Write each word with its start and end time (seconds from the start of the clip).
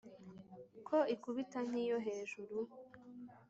Ko 0.87 0.97
ikubita 1.15 1.59
nk’iyo 1.67 1.97
hejuru 2.05 2.57